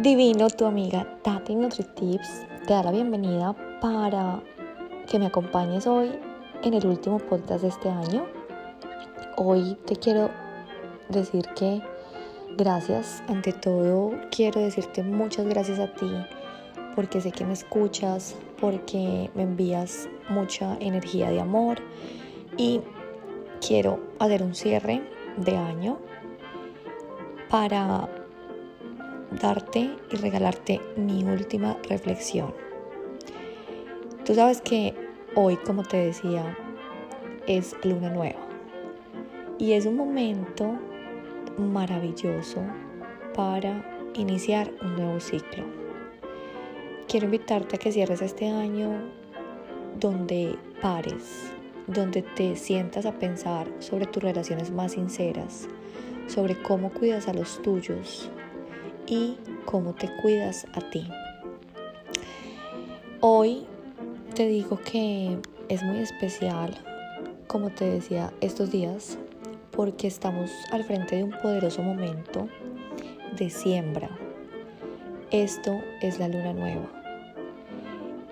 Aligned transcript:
Divino, 0.00 0.48
tu 0.48 0.64
amiga 0.64 1.06
Tati 1.22 1.54
NutriTips 1.54 2.46
te 2.66 2.72
da 2.72 2.82
la 2.84 2.90
bienvenida 2.90 3.54
para 3.82 4.42
que 5.06 5.18
me 5.18 5.26
acompañes 5.26 5.86
hoy 5.86 6.18
en 6.62 6.72
el 6.72 6.86
último 6.86 7.18
podcast 7.18 7.60
de 7.60 7.68
este 7.68 7.90
año. 7.90 8.24
Hoy 9.36 9.76
te 9.84 9.96
quiero 9.96 10.30
decir 11.10 11.44
que 11.54 11.82
gracias, 12.56 13.22
ante 13.28 13.52
todo 13.52 14.12
quiero 14.30 14.62
decirte 14.62 15.02
muchas 15.02 15.44
gracias 15.44 15.78
a 15.78 15.92
ti 15.92 16.10
porque 16.96 17.20
sé 17.20 17.30
que 17.30 17.44
me 17.44 17.52
escuchas, 17.52 18.36
porque 18.58 19.30
me 19.34 19.42
envías 19.42 20.08
mucha 20.30 20.78
energía 20.80 21.28
de 21.28 21.42
amor 21.42 21.76
y 22.56 22.80
quiero 23.60 24.00
hacer 24.18 24.42
un 24.42 24.54
cierre 24.54 25.02
de 25.36 25.58
año 25.58 25.98
para 27.50 28.08
darte 29.30 29.96
y 30.10 30.16
regalarte 30.16 30.80
mi 30.96 31.24
última 31.24 31.76
reflexión. 31.88 32.52
Tú 34.24 34.34
sabes 34.34 34.60
que 34.60 34.94
hoy, 35.34 35.56
como 35.56 35.82
te 35.82 35.96
decía, 35.96 36.56
es 37.46 37.76
luna 37.84 38.10
nueva 38.10 38.40
y 39.58 39.72
es 39.72 39.86
un 39.86 39.96
momento 39.96 40.78
maravilloso 41.58 42.62
para 43.34 43.84
iniciar 44.14 44.72
un 44.82 44.96
nuevo 44.96 45.20
ciclo. 45.20 45.64
Quiero 47.08 47.26
invitarte 47.26 47.76
a 47.76 47.78
que 47.78 47.92
cierres 47.92 48.22
este 48.22 48.48
año 48.48 48.90
donde 49.98 50.56
pares, 50.80 51.50
donde 51.86 52.22
te 52.22 52.56
sientas 52.56 53.04
a 53.04 53.18
pensar 53.18 53.66
sobre 53.80 54.06
tus 54.06 54.22
relaciones 54.22 54.70
más 54.70 54.92
sinceras, 54.92 55.68
sobre 56.26 56.60
cómo 56.62 56.90
cuidas 56.90 57.28
a 57.28 57.34
los 57.34 57.60
tuyos, 57.62 58.30
y 59.10 59.36
cómo 59.66 59.92
te 59.92 60.08
cuidas 60.22 60.66
a 60.72 60.88
ti. 60.90 61.06
Hoy 63.20 63.66
te 64.34 64.46
digo 64.46 64.78
que 64.78 65.36
es 65.68 65.82
muy 65.82 65.98
especial, 65.98 66.78
como 67.48 67.70
te 67.70 67.86
decía, 67.86 68.32
estos 68.40 68.70
días, 68.70 69.18
porque 69.72 70.06
estamos 70.06 70.50
al 70.70 70.84
frente 70.84 71.16
de 71.16 71.24
un 71.24 71.32
poderoso 71.42 71.82
momento 71.82 72.48
de 73.36 73.50
siembra. 73.50 74.08
Esto 75.32 75.80
es 76.00 76.18
la 76.20 76.28
luna 76.28 76.52
nueva 76.52 76.88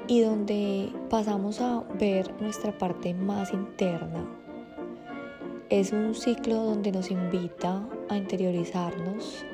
y 0.06 0.21
donde 0.21 0.91
pasamos 1.11 1.61
a 1.61 1.83
ver 1.99 2.41
nuestra 2.41 2.77
parte 2.77 3.15
más 3.15 3.53
interna. 3.53 4.27
Es 5.69 5.93
un 5.93 6.15
ciclo 6.15 6.55
donde 6.65 6.93
nos 6.93 7.11
invita 7.11 7.87
a 8.09 8.17
interiorizarnos, 8.17 9.45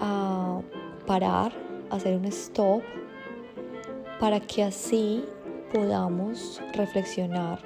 a 0.00 0.60
parar, 1.06 1.52
hacer 1.90 2.16
un 2.16 2.24
stop, 2.26 2.82
para 4.20 4.40
que 4.40 4.62
así 4.62 5.24
podamos 5.72 6.62
reflexionar 6.74 7.58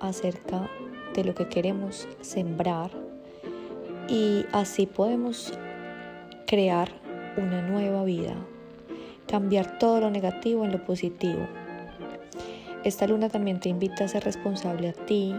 acerca 0.00 0.68
de 1.14 1.24
lo 1.24 1.34
que 1.34 1.48
queremos 1.48 2.08
sembrar 2.20 2.90
y 4.08 4.46
así 4.52 4.86
podemos 4.86 5.52
crear 6.46 6.88
una 7.36 7.60
nueva 7.62 8.04
vida, 8.04 8.34
cambiar 9.26 9.78
todo 9.78 10.00
lo 10.00 10.10
negativo 10.10 10.64
en 10.64 10.72
lo 10.72 10.84
positivo. 10.84 11.46
Esta 12.84 13.06
luna 13.06 13.28
también 13.28 13.60
te 13.60 13.68
invita 13.68 14.04
a 14.04 14.08
ser 14.08 14.24
responsable 14.24 14.88
a 14.88 14.92
ti 14.92 15.34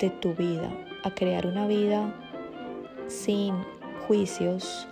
de 0.00 0.10
tu 0.10 0.34
vida, 0.34 0.70
a 1.02 1.14
crear 1.14 1.46
una 1.46 1.66
vida 1.66 2.14
sin 3.08 3.54
juicios, 4.06 4.86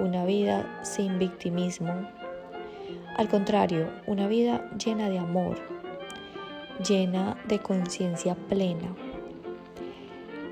una 0.00 0.24
vida 0.24 0.80
sin 0.82 1.18
victimismo. 1.18 2.08
Al 3.16 3.28
contrario, 3.28 3.88
una 4.06 4.26
vida 4.26 4.68
llena 4.76 5.08
de 5.08 5.18
amor, 5.18 5.58
llena 6.86 7.36
de 7.46 7.60
conciencia 7.60 8.34
plena. 8.34 8.94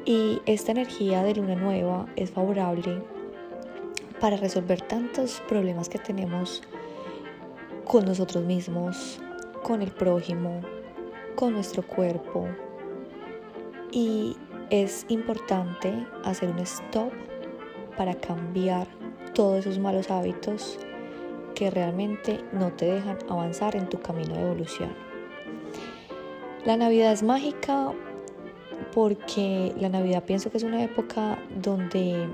Y 0.05 0.41
esta 0.47 0.72
energía 0.72 1.22
de 1.22 1.34
luna 1.34 1.55
nueva 1.55 2.06
es 2.16 2.31
favorable 2.31 3.03
para 4.21 4.37
resolver 4.37 4.81
tantos 4.81 5.43
problemas 5.49 5.89
que 5.89 5.99
tenemos 5.99 6.62
con 7.84 8.05
nosotros 8.05 8.45
mismos, 8.45 9.21
con 9.62 9.83
el 9.83 9.91
prójimo, 9.91 10.61
con 11.34 11.53
nuestro 11.53 11.83
cuerpo. 11.83 12.47
Y 13.91 14.37
es 14.71 15.05
importante 15.09 16.06
hacer 16.25 16.50
un 16.50 16.61
stop 16.61 17.12
para 17.97 18.15
cambiar 18.15 18.87
todos 19.34 19.60
esos 19.60 19.78
malos 19.78 20.10
hábitos 20.10 20.78
que 21.54 21.70
realmente 21.70 22.41
no 22.53 22.72
te 22.72 22.87
dejan 22.87 23.19
avanzar 23.28 23.76
en 23.76 23.88
tu 23.88 24.00
camino 24.00 24.34
de 24.34 24.43
evolución. 24.43 24.94
La 26.65 26.76
Navidad 26.76 27.12
es 27.12 27.22
mágica 27.22 27.92
porque 28.94 29.75
la 29.78 29.88
Navidad 29.88 30.25
pienso 30.25 30.50
que 30.50 30.59
es 30.59 30.62
una 30.65 30.82
época 30.82 31.38
donde 31.60 32.28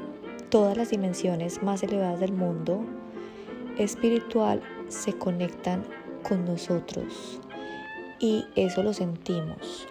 todas 0.51 0.77
las 0.77 0.91
dimensiones 0.91 1.63
más 1.63 1.83
elevadas 1.83 2.21
del 2.21 2.33
mundo 2.33 2.81
espiritual 3.79 4.63
se 4.89 5.13
conectan 5.13 5.85
con 6.27 6.45
nosotros 6.45 7.41
y 8.19 8.45
eso 8.57 8.83
lo 8.83 8.93
sentimos. 8.93 9.87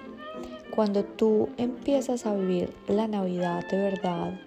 Cuando 0.75 1.03
tú 1.03 1.49
empiezas 1.57 2.25
a 2.25 2.35
vivir 2.35 2.73
la 2.87 3.07
Navidad 3.07 3.65
de 3.69 3.77
verdad, 3.77 4.39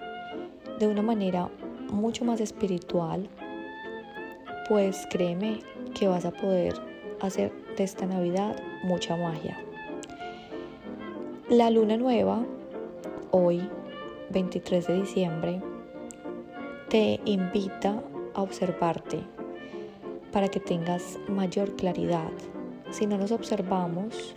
de 0.78 0.86
una 0.86 1.02
manera 1.02 1.50
mucho 1.92 2.24
más 2.24 2.40
espiritual, 2.40 3.28
pues 4.68 5.06
créeme 5.10 5.60
que 5.94 6.08
vas 6.08 6.24
a 6.24 6.30
poder 6.30 6.74
hacer 7.20 7.52
de 7.76 7.84
esta 7.84 8.06
Navidad 8.06 8.56
mucha 8.84 9.16
magia. 9.16 9.58
La 11.48 11.70
luna 11.70 11.96
nueva, 11.96 12.44
hoy 13.32 13.68
23 14.30 14.86
de 14.86 15.00
diciembre, 15.00 15.60
te 16.88 17.20
invita 17.24 18.02
a 18.34 18.42
observarte 18.42 19.20
para 20.32 20.48
que 20.48 20.60
tengas 20.60 21.18
mayor 21.28 21.74
claridad. 21.76 22.30
Si 22.90 23.06
no 23.06 23.18
nos 23.18 23.32
observamos 23.32 24.34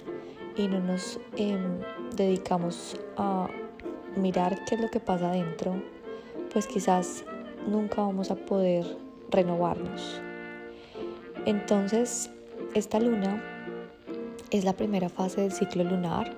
y 0.58 0.68
no 0.68 0.80
nos 0.80 1.19
em, 1.38 1.80
dedicamos 2.16 3.00
a 3.18 3.47
mirar 4.16 4.66
qué 4.66 4.75
es 4.75 4.81
lo 4.81 4.90
que 4.90 5.00
pasa 5.00 5.30
adentro, 5.30 5.75
pues 6.52 6.68
quizás 6.68 7.25
nunca 7.68 8.01
vamos 8.01 8.31
a 8.31 8.35
poder 8.35 8.85
renovarnos. 9.29 10.22
Entonces, 11.46 12.29
esta 12.74 13.00
luna 13.00 13.44
es 14.51 14.63
la 14.63 14.74
primera 14.74 15.09
fase 15.09 15.41
del 15.41 15.51
ciclo 15.51 15.84
lunar. 15.84 16.31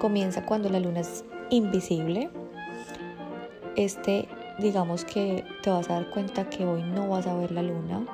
Comienza 0.00 0.44
cuando 0.44 0.68
la 0.70 0.80
luna 0.80 1.00
es 1.00 1.24
invisible. 1.50 2.30
Este, 3.76 4.28
digamos 4.58 5.04
que 5.04 5.44
te 5.62 5.70
vas 5.70 5.88
a 5.90 5.94
dar 5.94 6.10
cuenta 6.10 6.48
que 6.50 6.64
hoy 6.64 6.82
no 6.82 7.08
vas 7.08 7.26
a 7.26 7.36
ver 7.36 7.52
la 7.52 7.62
luna, 7.62 8.04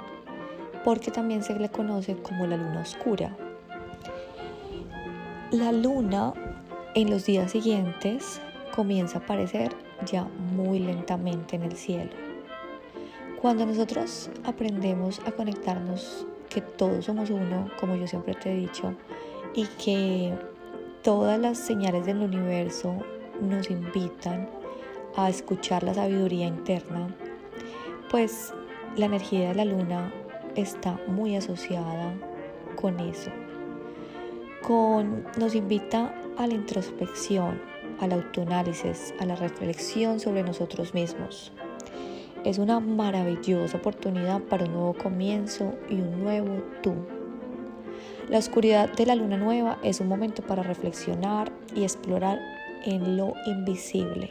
porque 0.85 1.11
también 1.11 1.43
se 1.43 1.59
le 1.59 1.69
conoce 1.69 2.17
como 2.17 2.47
la 2.47 2.57
luna 2.57 2.81
oscura. 2.81 3.37
La 5.51 5.73
luna 5.73 6.35
en 6.95 7.11
los 7.11 7.27
días 7.27 7.53
siguientes 7.53 8.41
comienza 8.75 9.19
a 9.19 9.23
aparecer 9.23 9.84
ya 10.07 10.25
muy 10.55 10.79
lentamente 10.79 11.57
en 11.57 11.63
el 11.63 11.77
cielo. 11.77 12.11
Cuando 13.41 13.67
nosotros 13.67 14.31
aprendemos 14.45 15.21
a 15.27 15.33
conectarnos 15.33 16.27
que 16.49 16.61
todos 16.61 17.05
somos 17.05 17.31
uno, 17.31 17.69
como 17.79 17.97
yo 17.97 18.07
siempre 18.07 18.35
te 18.35 18.53
he 18.53 18.57
dicho, 18.57 18.95
y 19.55 19.67
que 19.83 20.33
todas 21.03 21.39
las 21.39 21.59
señales 21.59 22.07
del 22.07 22.19
universo 22.19 22.97
nos 23.41 23.71
invitan 23.71 24.49
a 25.17 25.29
escuchar 25.29 25.83
la 25.83 25.95
sabiduría 25.95 26.47
interna, 26.47 27.15
pues 28.11 28.53
la 28.97 29.07
energía 29.07 29.49
de 29.49 29.55
la 29.57 29.65
luna 29.65 30.13
está 30.57 30.99
muy 31.07 31.37
asociada 31.37 32.15
con 32.77 32.99
eso. 33.01 33.31
Con, 34.63 35.25
nos 35.39 35.55
invita 35.55 36.15
a 36.39 36.47
la 36.47 36.55
introspección, 36.55 37.61
al 38.01 38.13
autoanálisis, 38.13 39.15
a 39.21 39.27
la 39.27 39.37
reflexión 39.37 40.21
sobre 40.21 40.43
nosotros 40.43 40.95
mismos. 40.95 41.53
Es 42.45 42.59
una 42.59 42.81
maravillosa 42.81 43.79
oportunidad 43.79 44.41
para 44.43 44.65
un 44.65 44.73
nuevo 44.73 44.95
comienzo 44.95 45.75
y 45.89 45.95
un 45.95 46.23
nuevo 46.23 46.63
tú. 46.83 46.95
La 48.29 48.39
oscuridad 48.39 48.93
de 48.93 49.07
la 49.07 49.15
luna 49.15 49.37
nueva 49.37 49.79
es 49.83 50.01
un 50.01 50.09
momento 50.09 50.43
para 50.43 50.63
reflexionar 50.63 51.53
y 51.75 51.83
explorar 51.83 52.39
en 52.85 53.17
lo 53.17 53.35
invisible. 53.47 54.31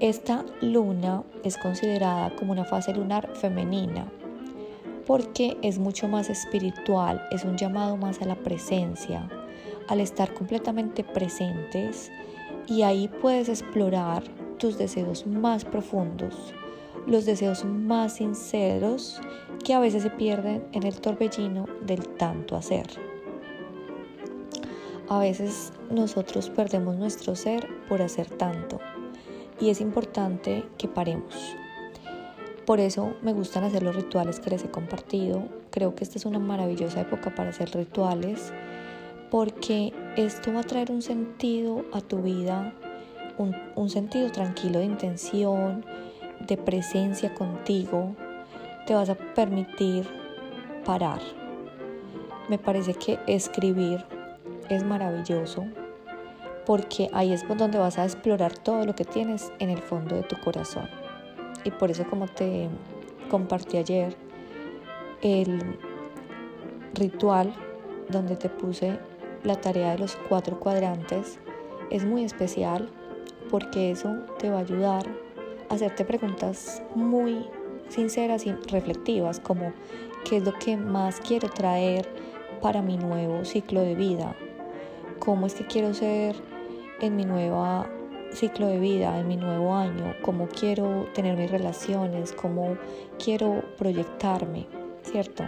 Esta 0.00 0.44
luna 0.60 1.22
es 1.42 1.56
considerada 1.56 2.34
como 2.36 2.52
una 2.52 2.64
fase 2.64 2.92
lunar 2.94 3.30
femenina 3.34 4.06
porque 5.06 5.56
es 5.62 5.78
mucho 5.78 6.08
más 6.08 6.28
espiritual, 6.28 7.22
es 7.30 7.44
un 7.44 7.56
llamado 7.56 7.96
más 7.96 8.20
a 8.20 8.24
la 8.24 8.34
presencia, 8.34 9.28
al 9.88 10.00
estar 10.00 10.34
completamente 10.34 11.04
presentes 11.04 12.10
y 12.66 12.82
ahí 12.82 13.08
puedes 13.08 13.48
explorar 13.48 14.24
tus 14.58 14.78
deseos 14.78 15.26
más 15.26 15.64
profundos, 15.64 16.54
los 17.06 17.24
deseos 17.24 17.64
más 17.64 18.16
sinceros 18.16 19.20
que 19.64 19.74
a 19.74 19.80
veces 19.80 20.02
se 20.02 20.10
pierden 20.10 20.64
en 20.72 20.84
el 20.84 21.00
torbellino 21.00 21.66
del 21.86 22.06
tanto 22.16 22.56
hacer. 22.56 22.86
A 25.08 25.20
veces 25.20 25.72
nosotros 25.90 26.50
perdemos 26.50 26.96
nuestro 26.96 27.36
ser 27.36 27.68
por 27.88 28.02
hacer 28.02 28.28
tanto 28.28 28.80
y 29.60 29.70
es 29.70 29.80
importante 29.80 30.64
que 30.78 30.88
paremos. 30.88 31.56
Por 32.66 32.80
eso 32.80 33.14
me 33.22 33.32
gustan 33.32 33.62
hacer 33.62 33.84
los 33.84 33.94
rituales 33.94 34.40
que 34.40 34.50
les 34.50 34.64
he 34.64 34.70
compartido. 34.70 35.44
Creo 35.70 35.94
que 35.94 36.02
esta 36.02 36.18
es 36.18 36.26
una 36.26 36.40
maravillosa 36.40 37.00
época 37.00 37.32
para 37.32 37.50
hacer 37.50 37.70
rituales 37.70 38.52
porque 39.30 39.92
esto 40.16 40.52
va 40.52 40.60
a 40.60 40.64
traer 40.64 40.90
un 40.90 41.02
sentido 41.02 41.84
a 41.92 42.00
tu 42.00 42.22
vida, 42.22 42.72
un, 43.38 43.90
sentido 43.90 44.30
tranquilo 44.30 44.78
de 44.78 44.86
intención, 44.86 45.84
de 46.46 46.56
presencia 46.56 47.34
contigo. 47.34 48.14
Te 48.86 48.94
vas 48.94 49.10
a 49.10 49.14
permitir 49.14 50.06
parar. 50.84 51.20
Me 52.48 52.58
parece 52.58 52.94
que 52.94 53.18
escribir 53.26 54.04
es 54.68 54.84
maravilloso 54.84 55.64
porque 56.64 57.08
ahí 57.12 57.32
es 57.32 57.46
donde 57.46 57.78
vas 57.78 57.98
a 57.98 58.04
explorar 58.04 58.56
todo 58.56 58.84
lo 58.84 58.94
que 58.94 59.04
tienes 59.04 59.52
en 59.58 59.70
el 59.70 59.78
fondo 59.78 60.16
de 60.16 60.22
tu 60.22 60.36
corazón. 60.40 60.88
Y 61.64 61.70
por 61.70 61.90
eso 61.90 62.04
como 62.08 62.26
te 62.26 62.68
compartí 63.28 63.76
ayer, 63.76 64.16
el 65.22 65.78
ritual 66.94 67.52
donde 68.08 68.36
te 68.36 68.48
puse 68.48 68.98
la 69.44 69.60
tarea 69.60 69.92
de 69.92 69.98
los 69.98 70.16
cuatro 70.28 70.58
cuadrantes 70.58 71.38
es 71.90 72.04
muy 72.04 72.24
especial 72.24 72.88
porque 73.50 73.90
eso 73.90 74.24
te 74.38 74.50
va 74.50 74.58
a 74.58 74.60
ayudar 74.60 75.06
a 75.68 75.74
hacerte 75.74 76.04
preguntas 76.04 76.82
muy 76.94 77.46
sinceras 77.88 78.46
y 78.46 78.52
reflectivas 78.52 79.40
como 79.40 79.72
qué 80.24 80.38
es 80.38 80.44
lo 80.44 80.52
que 80.52 80.76
más 80.76 81.20
quiero 81.20 81.48
traer 81.48 82.08
para 82.60 82.82
mi 82.82 82.96
nuevo 82.96 83.44
ciclo 83.44 83.82
de 83.82 83.94
vida, 83.94 84.34
cómo 85.18 85.46
es 85.46 85.54
que 85.54 85.66
quiero 85.66 85.94
ser 85.94 86.34
en 87.00 87.16
mi 87.16 87.24
nuevo 87.24 87.86
ciclo 88.32 88.66
de 88.66 88.78
vida, 88.78 89.18
en 89.18 89.28
mi 89.28 89.36
nuevo 89.36 89.74
año, 89.74 90.14
cómo 90.22 90.48
quiero 90.48 91.06
tener 91.14 91.36
mis 91.36 91.50
relaciones, 91.50 92.32
cómo 92.32 92.76
quiero 93.22 93.62
proyectarme, 93.78 94.66
¿cierto? 95.02 95.44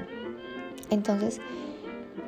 Entonces, 0.91 1.41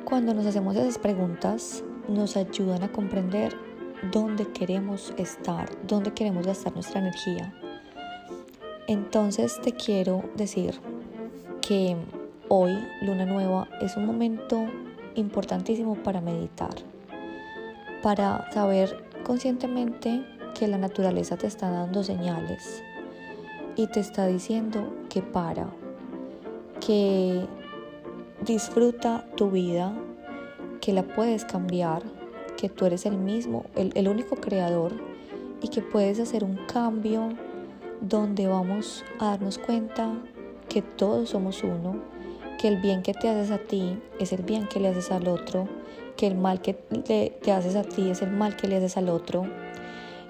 cuando 0.05 0.33
nos 0.33 0.45
hacemos 0.45 0.75
esas 0.75 0.97
preguntas, 0.97 1.83
nos 2.07 2.37
ayudan 2.37 2.83
a 2.83 2.91
comprender 2.91 3.55
dónde 4.11 4.47
queremos 4.51 5.13
estar, 5.17 5.69
dónde 5.87 6.13
queremos 6.13 6.45
gastar 6.45 6.73
nuestra 6.73 6.99
energía. 6.99 7.53
Entonces 8.87 9.59
te 9.61 9.73
quiero 9.73 10.23
decir 10.35 10.79
que 11.61 11.95
hoy, 12.49 12.77
luna 13.01 13.25
nueva, 13.25 13.67
es 13.81 13.95
un 13.95 14.05
momento 14.05 14.65
importantísimo 15.15 15.95
para 15.95 16.21
meditar 16.21 16.73
para 18.01 18.49
saber 18.51 19.03
conscientemente 19.23 20.25
que 20.57 20.67
la 20.67 20.77
naturaleza 20.77 21.37
te 21.37 21.47
está 21.47 21.69
dando 21.69 22.03
señales 22.03 22.83
y 23.75 23.87
te 23.87 23.99
está 23.99 24.27
diciendo 24.27 24.91
que 25.09 25.21
para, 25.21 25.67
que 26.85 27.45
disfruta 28.41 29.25
tu 29.35 29.51
vida, 29.51 29.93
que 30.79 30.93
la 30.93 31.03
puedes 31.03 31.45
cambiar, 31.45 32.03
que 32.57 32.69
tú 32.69 32.85
eres 32.85 33.05
el 33.05 33.17
mismo, 33.17 33.65
el, 33.75 33.91
el 33.95 34.07
único 34.07 34.35
creador 34.35 34.93
y 35.61 35.67
que 35.67 35.81
puedes 35.81 36.19
hacer 36.19 36.43
un 36.43 36.57
cambio 36.67 37.29
donde 38.01 38.47
vamos 38.47 39.03
a 39.19 39.31
darnos 39.31 39.57
cuenta 39.57 40.13
que 40.67 40.81
todos 40.81 41.29
somos 41.29 41.63
uno, 41.63 41.95
que 42.59 42.67
el 42.67 42.81
bien 42.81 43.03
que 43.03 43.13
te 43.13 43.29
haces 43.29 43.51
a 43.51 43.59
ti 43.59 43.99
es 44.19 44.33
el 44.33 44.43
bien 44.43 44.67
que 44.67 44.79
le 44.79 44.87
haces 44.87 45.11
al 45.11 45.27
otro 45.27 45.67
que 46.21 46.27
el 46.27 46.35
mal 46.35 46.61
que 46.61 46.73
te 46.73 47.51
haces 47.51 47.75
a 47.75 47.81
ti 47.81 48.11
es 48.11 48.21
el 48.21 48.29
mal 48.29 48.55
que 48.55 48.67
le 48.67 48.77
haces 48.77 48.95
al 48.95 49.09
otro. 49.09 49.47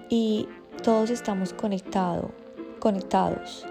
Y 0.08 0.48
todos 0.84 1.10
estamos 1.10 1.52
conectados, 1.52 2.32
conectados, 2.80 3.66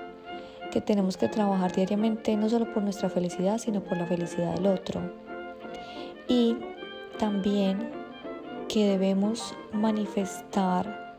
que 0.70 0.80
tenemos 0.80 1.16
que 1.16 1.28
trabajar 1.28 1.72
diariamente 1.72 2.36
no 2.36 2.48
solo 2.48 2.72
por 2.72 2.82
nuestra 2.82 3.10
felicidad, 3.10 3.58
sino 3.58 3.80
por 3.80 3.98
la 3.98 4.06
felicidad 4.06 4.54
del 4.54 4.66
otro. 4.66 5.00
Y 6.28 6.56
también 7.18 7.90
que 8.68 8.86
debemos 8.86 9.54
manifestar 9.72 11.16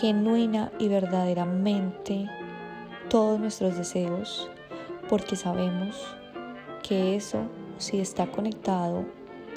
genuina 0.00 0.70
y 0.78 0.88
verdaderamente 0.88 2.28
todos 3.08 3.40
nuestros 3.40 3.76
deseos, 3.76 4.50
porque 5.08 5.36
sabemos 5.36 6.16
que 6.82 7.16
eso, 7.16 7.42
si 7.78 8.00
está 8.00 8.26
conectado 8.30 9.04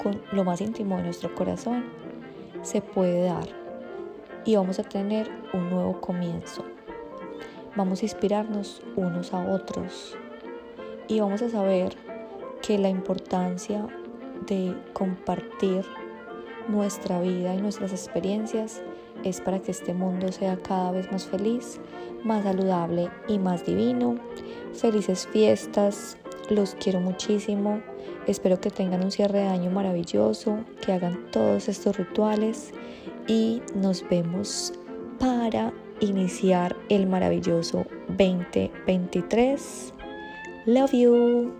con 0.02 0.22
lo 0.32 0.44
más 0.44 0.60
íntimo 0.60 0.96
de 0.96 1.02
nuestro 1.04 1.34
corazón, 1.34 1.84
se 2.62 2.80
puede 2.80 3.24
dar 3.24 3.48
y 4.44 4.56
vamos 4.56 4.78
a 4.78 4.84
tener 4.84 5.30
un 5.52 5.70
nuevo 5.70 6.00
comienzo. 6.00 6.64
Vamos 7.74 8.02
a 8.02 8.04
inspirarnos 8.04 8.82
unos 8.96 9.32
a 9.32 9.44
otros 9.50 10.16
y 11.08 11.20
vamos 11.20 11.40
a 11.42 11.48
saber 11.48 11.96
que 12.60 12.78
la 12.78 12.88
importancia 12.88 13.86
de 14.46 14.74
compartir 14.92 15.84
nuestra 16.68 17.20
vida 17.20 17.54
y 17.54 17.62
nuestras 17.62 17.92
experiencias 17.92 18.82
es 19.24 19.40
para 19.40 19.60
que 19.60 19.70
este 19.70 19.94
mundo 19.94 20.30
sea 20.32 20.56
cada 20.56 20.92
vez 20.92 21.10
más 21.10 21.26
feliz, 21.26 21.80
más 22.24 22.44
saludable 22.44 23.10
y 23.28 23.38
más 23.38 23.64
divino. 23.64 24.16
Felices 24.74 25.26
fiestas, 25.32 26.16
los 26.50 26.74
quiero 26.74 27.00
muchísimo. 27.00 27.80
Espero 28.26 28.60
que 28.60 28.70
tengan 28.70 29.02
un 29.02 29.10
cierre 29.10 29.40
de 29.40 29.48
año 29.48 29.70
maravilloso, 29.70 30.58
que 30.84 30.92
hagan 30.92 31.30
todos 31.30 31.68
estos 31.68 31.96
rituales 31.96 32.72
y 33.26 33.62
nos 33.74 34.08
vemos 34.08 34.72
para 35.18 35.72
iniciar 36.00 36.76
el 36.88 37.06
maravilloso 37.06 37.86
2023. 38.08 39.94
Love 40.66 40.92
you. 40.92 41.52